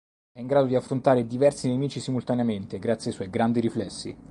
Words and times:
È 0.31 0.39
in 0.39 0.47
grado 0.47 0.65
di 0.65 0.73
affrontare 0.73 1.27
diversi 1.27 1.69
nemici 1.69 1.99
simultaneamente 1.99 2.79
grazie 2.79 3.11
ai 3.11 3.15
suoi 3.15 3.29
grandi 3.29 3.59
riflessi. 3.59 4.17